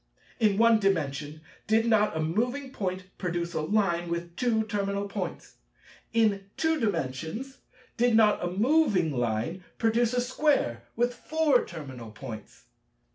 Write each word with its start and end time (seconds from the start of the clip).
In 0.39 0.57
One 0.57 0.79
Dimension, 0.79 1.41
did 1.67 1.85
not 1.85 2.17
a 2.17 2.19
moving 2.19 2.71
Point 2.71 3.03
produce 3.19 3.53
a 3.53 3.61
Line 3.61 4.09
with 4.09 4.35
two 4.35 4.63
terminal 4.63 5.07
points? 5.07 5.57
In 6.11 6.45
Two 6.57 6.79
Dimensions, 6.79 7.59
did 7.97 8.15
not 8.15 8.43
a 8.43 8.49
moving 8.49 9.11
Line 9.11 9.63
produce 9.77 10.15
a 10.15 10.21
Square 10.21 10.81
with 10.95 11.13
four 11.13 11.63
terminal 11.65 12.09
points? 12.09 12.63